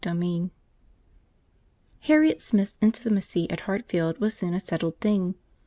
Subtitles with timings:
[0.03, 0.49] CHAPTER IV
[1.99, 5.35] Harriet Smith's intimacy at Hartfield was soon a settled thing.